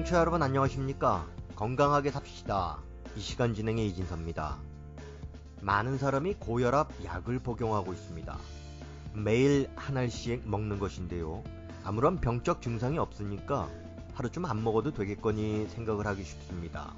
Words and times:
청취자 0.00 0.20
여러분 0.20 0.42
안녕하십니까? 0.42 1.26
건강하게 1.56 2.10
삽시다. 2.10 2.78
이 3.16 3.20
시간 3.20 3.52
진행의 3.52 3.86
이진섭입니다. 3.88 4.56
많은 5.60 5.98
사람이 5.98 6.36
고혈압 6.38 7.04
약을 7.04 7.40
복용하고 7.40 7.92
있습니다. 7.92 8.38
매일 9.12 9.68
한 9.76 9.98
알씩 9.98 10.48
먹는 10.48 10.78
것인데요. 10.78 11.42
아무런 11.84 12.18
병적 12.18 12.62
증상이 12.62 12.98
없으니까 12.98 13.68
하루쯤 14.14 14.46
안 14.46 14.64
먹어도 14.64 14.92
되겠거니 14.92 15.66
생각을 15.68 16.06
하기 16.06 16.24
쉽습니다. 16.24 16.94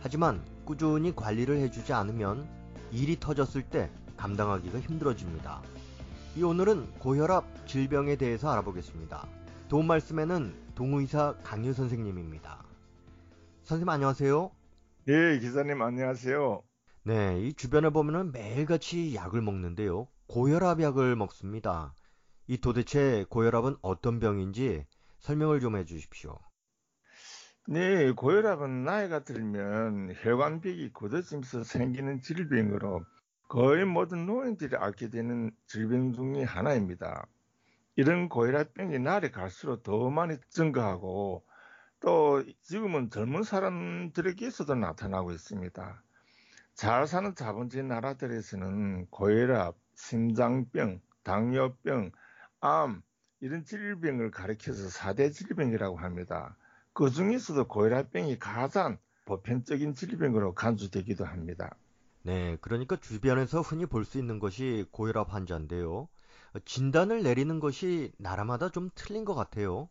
하지만 0.00 0.42
꾸준히 0.64 1.14
관리를 1.14 1.58
해주지 1.58 1.92
않으면 1.92 2.48
일이 2.90 3.20
터졌을 3.20 3.62
때 3.62 3.88
감당하기가 4.16 4.80
힘들어집니다. 4.80 5.62
이 6.36 6.42
오늘은 6.42 6.94
고혈압 6.98 7.68
질병에 7.68 8.16
대해서 8.16 8.50
알아보겠습니다. 8.50 9.28
도움 9.68 9.86
말씀에는 9.86 10.61
동의사 10.74 11.36
강유 11.42 11.72
선생님입니다. 11.74 12.64
선생님 13.62 13.88
안녕하세요. 13.88 14.50
예, 15.08 15.38
기사님 15.38 15.82
안녕하세요. 15.82 16.62
네, 17.04 17.40
이 17.40 17.52
주변에 17.52 17.90
보면은 17.90 18.32
매일같이 18.32 19.14
약을 19.14 19.42
먹는데요. 19.42 20.08
고혈압 20.28 20.80
약을 20.80 21.16
먹습니다. 21.16 21.94
이 22.46 22.58
도대체 22.58 23.26
고혈압은 23.28 23.76
어떤 23.82 24.18
병인지 24.18 24.86
설명을 25.18 25.60
좀 25.60 25.76
해주십시오. 25.76 26.38
네, 27.68 28.10
고혈압은 28.12 28.84
나이가 28.84 29.24
들면 29.24 30.14
혈관벽이 30.22 30.92
굳어지면서 30.92 31.64
생기는 31.64 32.20
질병으로 32.20 33.04
거의 33.48 33.84
모든 33.84 34.26
노인들이 34.26 34.74
앓게 34.76 35.10
되는 35.10 35.50
질병 35.66 36.12
중의 36.12 36.44
하나입니다. 36.44 37.26
이런 37.96 38.28
고혈압병이 38.28 38.98
날이 39.00 39.30
갈수록 39.30 39.82
더 39.82 40.10
많이 40.10 40.36
증가하고 40.48 41.44
또 42.00 42.42
지금은 42.62 43.10
젊은 43.10 43.42
사람들에게서도 43.42 44.74
나타나고 44.74 45.32
있습니다. 45.32 46.02
잘 46.74 47.06
사는 47.06 47.34
자본주의 47.34 47.84
나라들에서는 47.84 49.06
고혈압, 49.10 49.76
심장병, 49.94 51.00
당뇨병, 51.22 52.10
암 52.60 53.02
이런 53.40 53.64
질병을 53.64 54.30
가리켜서 54.30 54.88
4대 54.88 55.32
질병이라고 55.32 55.98
합니다. 55.98 56.56
그 56.94 57.10
중에서도 57.10 57.68
고혈압병이 57.68 58.38
가장 58.38 58.98
보편적인 59.26 59.94
질병으로 59.94 60.54
간주되기도 60.54 61.24
합니다. 61.24 61.76
네, 62.24 62.56
그러니까 62.60 62.96
주변에서 62.96 63.60
흔히 63.60 63.86
볼 63.86 64.04
수 64.04 64.18
있는 64.18 64.38
것이 64.38 64.86
고혈압 64.90 65.32
환자인데요. 65.34 66.08
진단을 66.64 67.22
내리는 67.22 67.60
것이 67.60 68.12
나라마다 68.18 68.68
좀 68.68 68.90
틀린 68.94 69.24
것 69.24 69.34
같아요. 69.34 69.88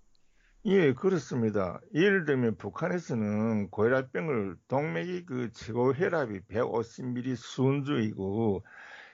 예, 0.66 0.94
그렇습니다. 0.94 1.82
예를 1.96 2.26
들면 2.26 2.58
북한에서는 2.58 3.72
고혈압병을 3.72 4.58
동맥이 4.68 5.26
그 5.26 5.52
최고 5.54 5.92
혈압이 5.92 6.42
150ml 6.42 7.36
수은주이고 7.36 8.64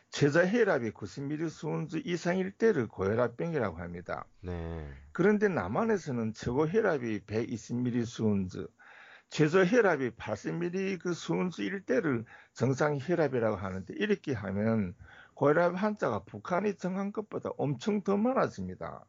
최저 0.10 0.46
혈압이 0.46 0.92
90ml 0.92 1.50
수은주 1.50 2.02
이상일 2.04 2.52
때를 2.52 2.88
고혈압병이라고 2.88 3.78
합니다. 3.78 4.26
네. 4.42 4.90
그런데 5.14 5.48
남한에서는 5.48 6.34
최고 6.34 6.68
혈압이 6.68 7.22
120ml 7.22 8.06
수은주, 8.06 8.68
최저 9.30 9.64
혈압이 9.64 10.12
80ml 10.12 11.00
그 11.00 11.14
수은주일 11.14 11.86
때를 11.86 12.26
정상 12.54 12.98
혈압이라고 13.00 13.56
하는데 13.56 13.94
이렇게 13.98 14.34
하면 14.34 14.96
고혈압 15.38 15.76
환자가 15.76 16.24
북한이 16.24 16.78
정한 16.78 17.12
것보다 17.12 17.52
엄청 17.60 18.02
더 18.02 18.18
많아집니다. 18.18 19.06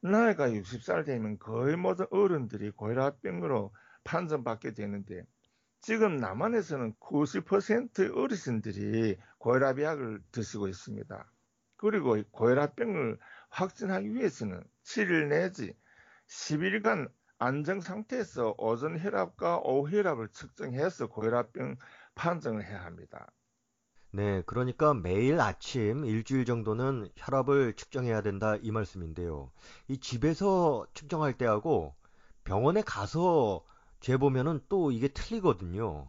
나이가 0.00 0.48
60살 0.48 1.04
되면 1.04 1.40
거의 1.40 1.76
모든 1.76 2.06
어른들이 2.12 2.70
고혈압병으로 2.70 3.74
판정받게 4.04 4.74
되는데 4.74 5.24
지금 5.80 6.18
남한에서는 6.18 6.94
90%의 7.00 8.10
어르신들이 8.10 9.18
고혈압 9.38 9.80
약을 9.80 10.22
드시고 10.30 10.68
있습니다. 10.68 11.32
그리고 11.78 12.16
고혈압병을 12.30 13.18
확진하기 13.48 14.14
위해서는 14.14 14.62
7일 14.84 15.30
내지 15.30 15.74
10일간 16.28 17.10
안정 17.38 17.80
상태에서 17.80 18.54
오전 18.56 19.00
혈압과 19.00 19.62
오후 19.64 19.96
혈압을 19.96 20.28
측정해서 20.28 21.08
고혈압병 21.08 21.76
판정을 22.14 22.64
해야 22.64 22.84
합니다. 22.84 23.32
네, 24.16 24.44
그러니까 24.46 24.94
매일 24.94 25.40
아침 25.40 26.04
일주일 26.04 26.44
정도는 26.44 27.08
혈압을 27.16 27.72
측정해야 27.74 28.22
된다 28.22 28.56
이 28.62 28.70
말씀인데요. 28.70 29.50
이 29.88 29.98
집에서 29.98 30.86
측정할 30.94 31.36
때하고 31.36 31.96
병원에 32.44 32.82
가서 32.82 33.64
재보면은 33.98 34.60
또 34.68 34.92
이게 34.92 35.08
틀리거든요. 35.08 36.08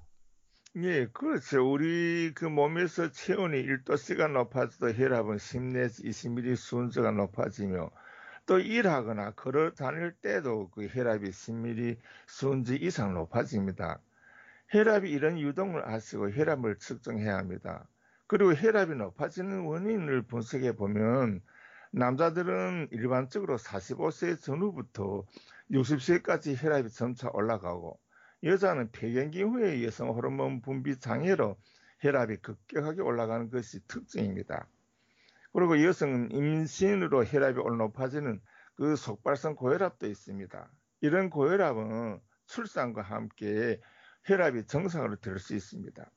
예, 0.75 1.07
그렇죠. 1.07 1.67
우리 1.67 2.31
그 2.35 2.45
몸에서 2.45 3.09
체온이 3.09 3.59
1도씨가 3.63 4.27
높아져도 4.27 4.91
혈압은 4.93 5.39
10 5.39 5.63
내지 5.63 6.03
20mm 6.03 6.57
순서가 6.57 7.09
높아지며 7.09 7.89
또 8.45 8.59
일하거나 8.59 9.31
걸어 9.31 9.73
다닐 9.73 10.11
때도 10.22 10.69
그 10.69 10.85
혈압이 10.85 11.31
10mm 11.31 11.97
순지 12.27 12.75
이상 12.75 13.16
높아집니다. 13.16 13.99
혈압이 14.69 15.09
이런 15.09 15.39
유동을 15.39 15.89
아시고 15.89 16.29
혈압을 16.29 16.77
측정해야 16.77 17.35
합니다. 17.37 17.87
그리고 18.28 18.53
혈압이 18.53 18.96
높아지는 18.96 19.62
원인을 19.62 20.24
분석해 20.24 20.75
보면 20.75 21.41
남자들은 21.91 22.90
일반적으로 22.91 23.58
45세 23.58 24.41
전후부터 24.41 25.25
60세까지 25.72 26.56
혈압이 26.62 26.90
점차 26.90 27.30
올라가고 27.31 28.00
여자는 28.44 28.91
폐경기 28.91 29.44
후에 29.44 29.84
여성 29.84 30.09
호르몬 30.09 30.62
분비 30.62 31.00
장애로 31.00 31.58
혈압이 32.00 32.38
급격하게 32.38 33.02
올라가는 33.02 33.50
것이 33.50 33.85
특징입니다. 33.88 34.68
그리고 35.53 35.81
여성은 35.81 36.31
임신으로 36.31 37.25
혈압이 37.25 37.58
높아지는 37.78 38.41
그 38.75 38.96
속발성 38.96 39.56
고혈압도 39.56 40.08
있습니다. 40.08 40.69
이런 41.02 41.30
고혈압은 41.30 42.19
출산과 42.47 43.02
함께 43.03 43.80
혈압이 44.25 44.66
정상으로 44.68 45.16
될 45.18 45.40
수 45.40 45.56
있습니다. 45.56 46.12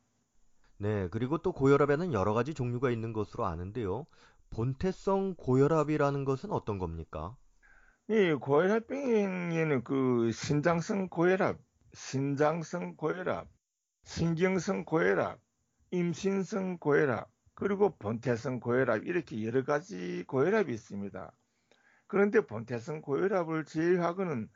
네, 0.79 1.09
그리고 1.09 1.39
또 1.39 1.53
고혈압에는 1.53 2.13
여러 2.13 2.35
가지 2.35 2.55
종류가 2.55 2.91
있는 2.91 3.13
것으로 3.13 3.47
아는데요. 3.47 4.07
본태성 4.51 5.35
고혈압이라는 5.37 6.25
것은 6.25 6.53
어떤 6.53 6.79
겁니까? 6.79 7.37
이 8.09 8.33
고혈압병에는 8.33 9.85
그 9.85 10.31
신장성 10.33 11.09
고혈압, 11.09 11.59
신장성 11.93 12.97
고혈압, 12.97 13.49
신경성 14.05 14.85
고혈압, 14.85 15.39
임신성 15.91 16.79
고혈압, 16.79 17.29
그리고 17.55 17.97
본태성 17.99 18.61
고혈압 18.61 19.05
이렇게 19.05 19.45
여러 19.45 19.65
가지 19.65 20.25
고혈압이 20.27 20.73
있습니다. 20.73 21.33
그런데 22.07 22.41
본태성 22.41 23.03
고혈압을 23.03 23.65
제외하고는 23.65 24.49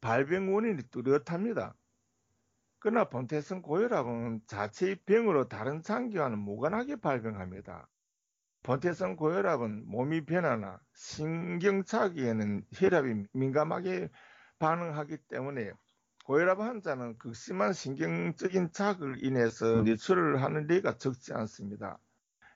발병 0.00 0.54
원인이 0.54 0.84
뚜렷합니다. 0.90 1.74
그러나 2.78 3.04
본태성 3.04 3.62
고혈압은 3.62 4.42
자체의 4.46 4.96
병으로 5.06 5.48
다른 5.48 5.82
장기와는 5.82 6.38
무관하게 6.38 6.96
발병합니다. 6.96 7.88
본태성 8.62 9.16
고혈압은 9.16 9.84
몸이 9.86 10.24
변화나 10.24 10.80
신경차기에는 10.94 12.64
혈압이 12.72 13.26
민감하게 13.32 14.10
반응하기 14.58 15.18
때문에 15.28 15.72
고혈압 16.24 16.58
환자는 16.58 17.18
극심한 17.18 17.72
신경적인 17.72 18.72
자극을 18.72 19.22
인해서 19.24 19.82
뇌출혈을 19.82 20.42
하는例가 20.42 20.98
적지 20.98 21.32
않습니다. 21.32 21.98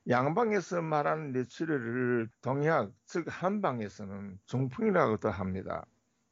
양방에서 0.08 0.82
말하는 0.82 1.30
뇌출혈을 1.32 2.28
동약, 2.40 2.90
즉 3.04 3.26
한방에서는 3.28 4.40
중풍이라고도 4.46 5.30
합니다. 5.30 5.86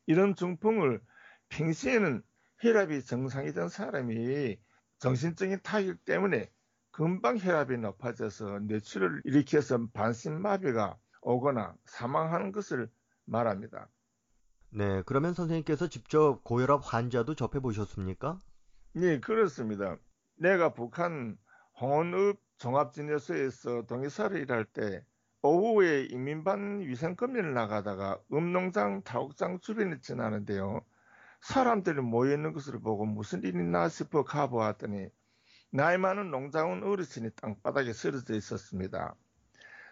이런 0.07 0.35
중풍을 0.35 1.01
평시에는 1.51 2.23
혈압이 2.61 3.05
정상이던 3.05 3.69
사람이 3.69 4.59
정신적인 4.99 5.61
타격 5.63 6.05
때문에 6.05 6.51
금방 6.93 7.37
혈압이 7.39 7.79
높아져서 7.79 8.61
뇌출을 8.61 9.23
일으켜서 9.25 9.87
반신마비가 9.93 10.99
오거나 11.23 11.77
사망하는 11.87 12.53
것을 12.53 12.91
말합니다. 13.25 13.91
네, 14.71 15.03
그러면 15.05 15.35
선생님께서 15.35 15.89
직접 15.89 16.43
고혈압 16.43 16.81
환자도 16.85 17.35
접해 17.35 17.61
보셨습니까? 17.61 18.39
네, 18.95 19.21
그렇습니다. 19.21 19.97
내가 20.37 20.75
북한 20.75 21.39
홍원읍 21.81 22.41
종합진료소에서 22.59 23.87
동의사를 23.87 24.37
일할 24.41 24.65
때 24.65 25.05
오후에 25.43 26.07
인민반 26.11 26.81
위생검진을 26.81 27.55
나가다가 27.55 28.21
음농장 28.33 29.03
타옥장 29.05 29.61
주변에 29.61 30.01
지나는데요. 30.01 30.85
사람들이 31.41 32.01
모여있는 32.01 32.53
것을 32.53 32.81
보고 32.81 33.07
무슨 33.07 33.43
일이 33.43 33.59
있나 33.59 33.89
싶어 33.89 34.25
가보았더니 34.25 35.09
나이 35.71 35.99
많은 35.99 36.31
농장원 36.31 36.83
어르신이 36.83 37.31
땅바닥에 37.37 37.93
쓰러져 37.93 38.35
있었습니다. 38.35 39.15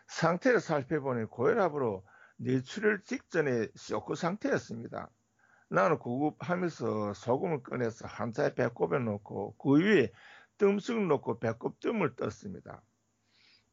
상태를 0.06 0.60
살펴보니 0.60 1.26
고혈압으로 1.26 2.04
뇌출혈 2.38 3.04
직전에 3.04 3.68
쇼크 3.74 4.14
상태였습니다. 4.14 5.10
나는 5.68 5.98
구급하면서 5.98 7.14
소금을 7.14 7.62
꺼내서 7.62 8.06
환자의 8.06 8.54
배꼽에 8.54 8.98
놓고 8.98 9.56
그 9.56 9.78
위에 9.78 10.12
뜸쑥 10.58 11.06
놓고 11.06 11.40
배꼽 11.40 11.80
뜸을 11.80 12.14
떴습니다. 12.16 12.82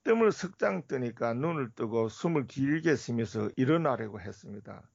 뜸을 0.04 0.32
석장 0.32 0.88
뜨니까 0.88 1.34
눈을 1.34 1.72
뜨고 1.76 2.10
숨을 2.10 2.48
길게 2.48 2.96
쉬면서 2.96 3.50
일어나려고 3.56 4.20
했습니다. 4.20 4.90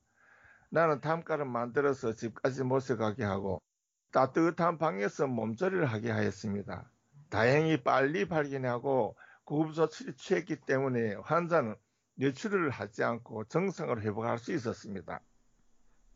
나는 0.71 1.01
담가를 1.01 1.45
만들어서 1.45 2.15
집까지 2.15 2.65
모셔가게 2.65 3.25
하고 3.25 3.63
따뜻한 4.11 4.79
방에서 4.79 5.27
몸조리를 5.27 5.85
하게 5.85 6.11
하였습니다. 6.11 6.91
다행히 7.31 7.83
빨리 7.83 8.27
발견하고 8.27 9.17
구급조치를 9.45 10.15
취했기 10.17 10.57
때문에 10.67 11.15
환자는 11.23 11.75
뇌출혈을 12.17 12.71
하지 12.71 13.05
않고 13.05 13.45
정상으로 13.45 14.01
회복할 14.03 14.39
수 14.39 14.53
있었습니다. 14.53 15.21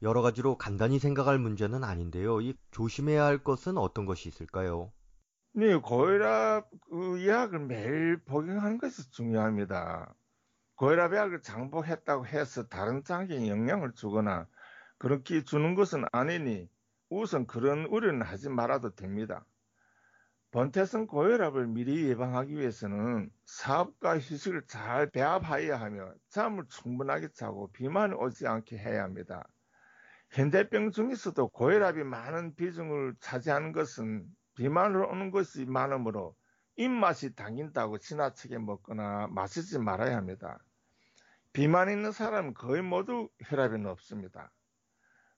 여러 0.03 0.21
가지로 0.21 0.59
간단히 0.59 0.99
생각할 0.99 1.39
문제는 1.39 1.85
아닌데요. 1.85 2.41
이 2.41 2.55
조심해야 2.73 3.25
할 3.25 3.39
것은 3.39 3.79
어떤 3.79 4.05
것이 4.05 4.29
있을까요? 4.29 4.93
네, 5.55 5.77
고혈압 5.77 6.69
그 6.91 7.27
약을 7.27 7.61
매일 7.61 8.17
복용하는 8.25 8.79
것이 8.79 9.11
중요합니다. 9.11 10.15
고혈압 10.83 11.15
약을 11.15 11.43
장복했다고 11.43 12.27
해서 12.27 12.67
다른 12.67 13.05
장기에 13.05 13.49
영향을 13.49 13.93
주거나 13.93 14.49
그렇게 14.99 15.45
주는 15.45 15.77
것은 15.77 16.07
아니니 16.11 16.69
우선 17.09 17.47
그런 17.47 17.85
우려는 17.85 18.23
하지 18.23 18.49
말아도 18.49 18.97
됩니다. 18.97 19.47
번태성 20.51 21.07
고혈압을 21.07 21.69
미리 21.69 22.09
예방하기 22.09 22.57
위해서는 22.57 23.31
사업과 23.45 24.19
휴식을 24.19 24.67
잘 24.67 25.09
배합하여야 25.09 25.81
하며 25.81 26.13
잠을 26.31 26.65
충분하게 26.69 27.29
자고 27.29 27.71
비만이 27.71 28.15
오지 28.15 28.49
않게 28.49 28.77
해야 28.77 29.05
합니다. 29.05 29.47
현대병 30.31 30.91
중에서도 30.91 31.47
고혈압이 31.51 32.03
많은 32.03 32.57
비중을 32.57 33.15
차지하는 33.21 33.71
것은 33.71 34.25
비만으로 34.57 35.11
오는 35.11 35.31
것이 35.31 35.65
많으므로 35.65 36.35
입맛이 36.75 37.37
당긴다고 37.37 37.99
지나치게 37.99 38.59
먹거나 38.59 39.29
마시지 39.31 39.79
말아야 39.79 40.17
합니다. 40.17 40.59
비만 41.53 41.91
있는 41.91 42.13
사람은 42.13 42.55
거의 42.55 42.83
모두 42.83 43.29
혈압이 43.47 43.79
높습니다. 43.79 44.53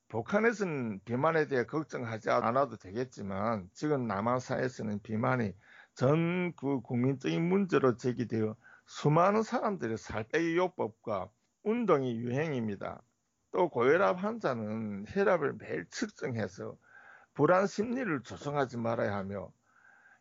북한에서는 0.08 1.00
비만에 1.04 1.48
대해 1.48 1.64
걱정하지 1.66 2.30
않아도 2.30 2.76
되겠지만 2.76 3.68
지금 3.72 4.06
남한사에서는 4.06 5.02
비만이 5.02 5.54
전 5.94 6.52
그 6.56 6.80
국민적인 6.82 7.48
문제로 7.48 7.96
제기되어 7.96 8.56
수많은 8.86 9.42
사람들의 9.42 9.96
살 9.98 10.24
빼기 10.28 10.56
요법과 10.56 11.30
운동이 11.64 12.16
유행입니다. 12.16 13.02
또 13.52 13.68
고혈압 13.68 14.22
환자는 14.22 15.06
혈압을 15.08 15.54
매일 15.54 15.86
측정해서 15.88 16.76
불안 17.34 17.66
심리를 17.66 18.22
조성하지 18.22 18.78
말아야 18.78 19.14
하며 19.16 19.52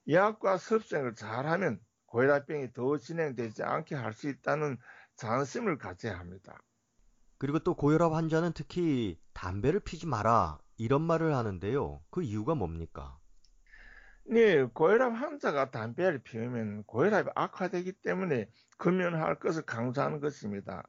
약과 0.09 0.57
섭생을 0.57 1.15
잘하면 1.15 1.79
고혈압병이 2.05 2.73
더 2.73 2.97
진행되지 2.97 3.63
않게 3.63 3.95
할 3.95 4.13
수 4.13 4.29
있다는 4.29 4.77
자신심을 5.15 5.77
가져야 5.77 6.19
합니다. 6.19 6.57
그리고 7.37 7.59
또 7.59 7.75
고혈압 7.75 8.13
환자는 8.13 8.53
특히 8.53 9.19
담배를 9.33 9.79
피지 9.81 10.07
마라 10.07 10.59
이런 10.77 11.01
말을 11.01 11.35
하는데요. 11.35 12.01
그 12.09 12.23
이유가 12.23 12.55
뭡니까? 12.55 13.17
네, 14.25 14.63
고혈압 14.63 15.13
환자가 15.13 15.71
담배를 15.71 16.19
피우면 16.19 16.83
고혈압이 16.85 17.31
악화되기 17.35 17.91
때문에 18.01 18.49
금연할 18.77 19.39
것을 19.39 19.63
강조하는 19.63 20.21
것입니다. 20.21 20.87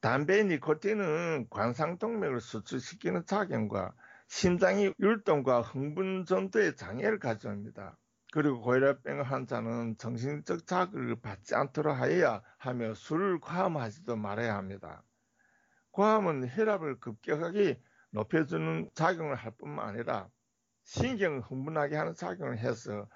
담배 0.00 0.44
니코틴은 0.44 1.48
관상동맥을 1.50 2.40
수축시키는 2.40 3.26
작용과 3.26 3.94
심장의 4.28 4.94
율동과 5.00 5.62
흥분 5.62 6.24
전도에 6.24 6.74
장애를 6.76 7.18
가져옵니다. 7.18 7.96
그리고 8.34 8.62
고혈압병 8.62 9.20
환자는 9.20 9.96
정신적 9.96 10.66
자극을 10.66 11.20
받지 11.20 11.54
않도록 11.54 11.96
하여야 11.96 12.42
하며 12.58 12.92
술을 12.92 13.38
과음하지도 13.38 14.16
말아야 14.16 14.56
합니다. 14.56 15.04
과음은 15.92 16.48
혈압을 16.48 16.98
급격하게 16.98 17.80
높여주는 18.10 18.90
작용을 18.92 19.36
할 19.36 19.52
뿐만 19.52 19.88
아니라 19.88 20.28
신경을 20.82 21.42
흥분하게 21.42 21.94
하는 21.94 22.16
작용을 22.16 22.58
해서 22.58 23.08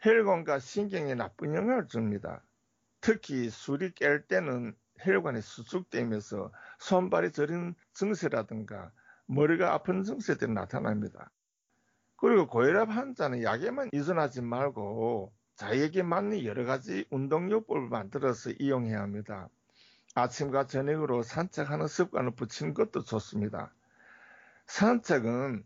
혈관과 0.00 0.60
신경에 0.60 1.14
나쁜 1.14 1.54
영향을 1.54 1.86
줍니다. 1.86 2.42
특히 3.02 3.50
술이 3.50 3.90
깰 3.90 4.26
때는 4.28 4.74
혈관이 5.00 5.42
수축되면서 5.42 6.50
손발이 6.78 7.32
저린 7.32 7.74
증세라든가 7.92 8.92
머리가 9.26 9.74
아픈 9.74 10.04
증세들이 10.04 10.52
나타납니다. 10.52 11.30
그리고 12.16 12.46
고혈압 12.46 12.90
환자는 12.90 13.42
약에만 13.42 13.90
의존하지 13.92 14.42
말고 14.42 15.32
자기에게 15.56 16.02
맞는 16.02 16.44
여러 16.44 16.64
가지 16.64 17.06
운동요법을 17.10 17.88
만들어서 17.88 18.50
이용해야 18.58 19.00
합니다. 19.00 19.48
아침과 20.14 20.66
저녁으로 20.66 21.22
산책하는 21.22 21.86
습관을 21.86 22.32
붙이는 22.32 22.74
것도 22.74 23.02
좋습니다. 23.02 23.72
산책은 24.66 25.64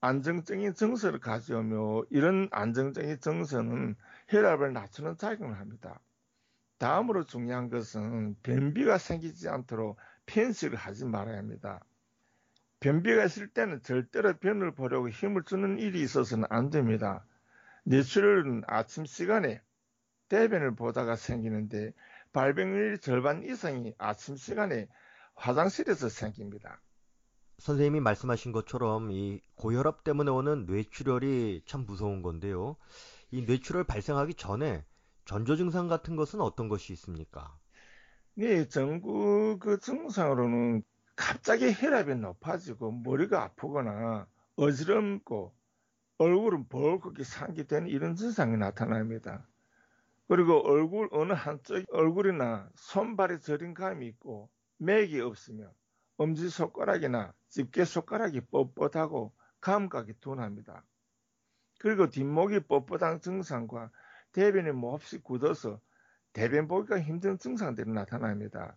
안정적인 0.00 0.74
정서를 0.74 1.20
가져오며 1.20 2.04
이런 2.10 2.48
안정적인 2.50 3.20
정서는 3.20 3.96
혈압을 4.28 4.72
낮추는 4.72 5.18
작용을 5.18 5.58
합니다. 5.58 6.00
다음으로 6.78 7.24
중요한 7.24 7.68
것은 7.68 8.36
변비가 8.42 8.96
생기지 8.96 9.50
않도록 9.50 9.98
편식을 10.24 10.78
하지 10.78 11.04
말아야 11.04 11.36
합니다. 11.36 11.84
변비가 12.80 13.24
있을 13.24 13.48
때는 13.48 13.82
절대로 13.82 14.36
변을 14.38 14.74
보려고 14.74 15.08
힘을 15.08 15.44
주는 15.44 15.78
일이 15.78 16.00
있어서는 16.02 16.46
안 16.50 16.70
됩니다. 16.70 17.26
뇌출혈은 17.84 18.62
아침 18.66 19.04
시간에 19.04 19.60
대변을 20.28 20.74
보다가 20.74 21.16
생기는데 21.16 21.92
발병률 22.32 22.98
절반 22.98 23.42
이상이 23.44 23.94
아침 23.98 24.36
시간에 24.36 24.88
화장실에서 25.34 26.08
생깁니다. 26.08 26.80
선생님이 27.58 28.00
말씀하신 28.00 28.52
것처럼 28.52 29.10
이 29.10 29.40
고혈압 29.56 30.02
때문에 30.02 30.30
오는 30.30 30.64
뇌출혈이 30.64 31.64
참 31.66 31.84
무서운 31.84 32.22
건데요. 32.22 32.76
이 33.30 33.42
뇌출혈 33.42 33.84
발생하기 33.84 34.34
전에 34.34 34.84
전조 35.26 35.56
증상 35.56 35.86
같은 35.86 36.16
것은 36.16 36.40
어떤 36.40 36.68
것이 36.68 36.94
있습니까? 36.94 37.58
네, 38.34 38.66
전구 38.68 39.58
그 39.60 39.78
증상으로는 39.78 40.82
갑자기 41.20 41.70
혈압이 41.70 42.14
높아지고 42.14 42.92
머리가 42.92 43.42
아프거나 43.42 44.26
어지럽고 44.56 45.54
얼굴은 46.16 46.66
벌겋게 46.70 47.24
상기되는 47.24 47.88
이런 47.88 48.16
증상이 48.16 48.56
나타납니다. 48.56 49.46
그리고 50.28 50.66
얼굴 50.66 51.10
어느 51.12 51.34
한쪽 51.34 51.84
얼굴이나 51.90 52.70
손발에 52.74 53.40
저린 53.40 53.74
감이 53.74 54.06
있고 54.06 54.48
맥이 54.78 55.20
없으며 55.20 55.70
엄지손가락이나 56.16 57.34
집게손가락이 57.50 58.40
뻣뻣하고 58.50 59.32
감각이 59.60 60.14
둔합니다. 60.20 60.82
그리고 61.80 62.08
뒷목이 62.08 62.60
뻣뻣한 62.60 63.20
증상과 63.20 63.90
대변이 64.32 64.70
몹시 64.70 65.18
굳어서 65.18 65.80
대변 66.32 66.66
보기가 66.66 66.98
힘든 66.98 67.36
증상들이 67.36 67.90
나타납니다. 67.90 68.74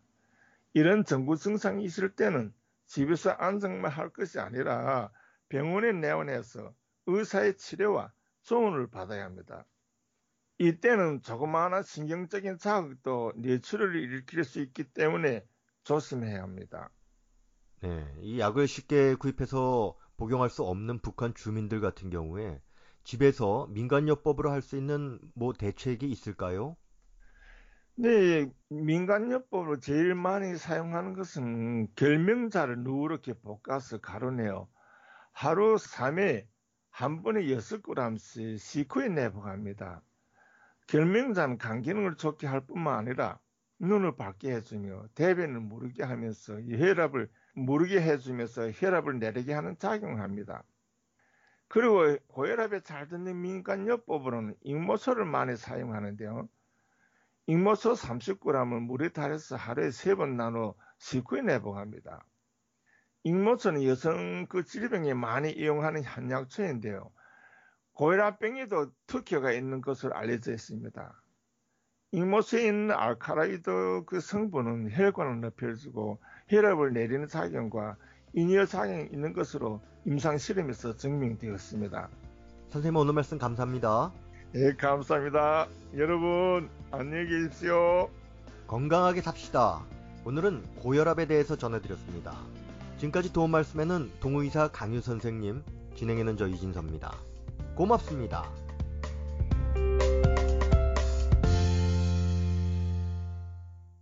이런 0.74 1.04
전구 1.06 1.36
증상이 1.38 1.84
있을 1.84 2.16
때는 2.16 2.54
집에서 2.86 3.32
안정만 3.32 3.92
할 3.92 4.10
것이 4.12 4.40
아니라 4.40 5.12
병원에 5.50 5.92
내원해서 5.94 6.76
의사의 7.08 7.58
치료와 7.58 8.14
조언을 8.44 8.90
받아야 8.90 9.26
합니다. 9.26 9.66
이때는 10.58 11.22
조그마한 11.22 11.84
신경적인 11.84 12.58
자극도 12.58 13.34
뇌출혈을 13.38 13.96
일으킬 13.98 14.44
수 14.44 14.62
있기 14.62 14.86
때문에 14.94 15.48
조심해야 15.84 16.42
합니다. 16.42 16.92
네, 17.82 18.06
이 18.22 18.40
약을 18.40 18.68
쉽게 18.68 19.14
구입해서 19.16 19.96
복용할 20.18 20.50
수 20.50 20.64
없는 20.64 21.00
북한 21.00 21.34
주민들 21.36 21.82
같은 21.82 22.10
경우에 22.10 22.62
집에서 23.04 23.68
민간요법으로 23.68 24.50
할 24.52 24.62
수 24.62 24.76
있는 24.78 25.20
뭐 25.36 25.54
대책이 25.54 26.10
있을까요? 26.10 26.78
네, 27.96 28.50
민간요법으로 28.70 29.80
제일 29.80 30.16
많이 30.16 30.58
사용하는 30.58 31.14
것은 31.14 31.94
결명자를 31.96 32.80
누렇게 32.80 33.34
볶아서 33.34 34.00
가루내요. 34.00 34.68
하루 35.32 35.78
3회 35.78 36.48
한 36.90 37.22
번에 37.22 37.42
6g씩 37.44 38.58
시크에 38.58 39.10
내복합니다. 39.10 40.02
결명자는 40.88 41.58
간 41.60 41.82
기능을 41.82 42.16
좋게 42.16 42.48
할 42.48 42.66
뿐만 42.66 42.98
아니라 42.98 43.40
눈을 43.80 44.16
밝게 44.16 44.56
해주며 44.56 45.10
대변을 45.16 45.60
무르게 45.60 46.04
하면서 46.04 46.60
혈압을 46.62 47.30
무르게 47.54 48.02
해주면서 48.02 48.72
혈압을 48.72 49.20
내리게 49.20 49.54
하는 49.54 49.78
작용을 49.78 50.20
합니다. 50.22 50.64
그리고 51.68 52.18
고혈압에 52.28 52.82
잘 52.82 53.08
듣는 53.08 53.42
민간요법으로는 53.42 54.56
익모소를 54.62 55.26
많이 55.26 55.56
사용하는데요. 55.56 56.50
익모소 57.48 57.94
30g을 57.94 58.66
물에 58.66 59.10
달여서 59.10 59.58
하루에 59.58 59.90
3번 59.90 60.36
나눠 60.36 60.76
식후에 61.00 61.42
내복합니다. 61.42 62.26
익모초는 63.24 63.84
여성 63.84 64.48
그 64.48 64.64
질병에 64.64 65.14
많이 65.14 65.52
이용하는 65.52 66.04
한약초인데요. 66.04 67.12
고혈압병에도 67.94 68.92
특효가 69.08 69.52
있는 69.52 69.82
것으로 69.82 70.16
알려져 70.16 70.52
있습니다. 70.54 71.22
익모초에 72.12 72.68
있는 72.68 72.92
알칼로이드 72.92 74.04
그 74.06 74.20
성분은 74.20 74.92
혈관을 74.92 75.42
넓혀주고 75.42 76.22
혈압을 76.48 76.94
내리는 76.94 77.28
작용과 77.28 77.98
이뇨 78.34 78.66
작용이 78.66 79.10
있는 79.12 79.34
것으로 79.34 79.82
임상 80.06 80.38
실험에서 80.38 80.96
증명되었습니다. 80.96 82.10
선생님 82.70 82.98
오늘 82.98 83.14
말씀 83.14 83.38
감사합니다. 83.38 84.12
예, 84.56 84.72
감사합니다. 84.74 85.68
여러분, 85.98 86.70
안녕히 86.92 87.28
계십시오. 87.28 88.08
건강하게 88.68 89.22
삽시다. 89.22 89.82
오늘은 90.26 90.62
고혈압에 90.76 91.26
대해서 91.26 91.56
전해드렸습니다. 91.56 92.38
지금까지 92.98 93.34
도움 93.34 93.50
말씀에는 93.50 94.12
동의사 94.20 94.68
강유 94.68 95.02
선생님, 95.02 95.64
진행에는 95.96 96.38
저 96.38 96.48
이진섭입니다. 96.48 97.16
고맙습니다. 97.74 98.48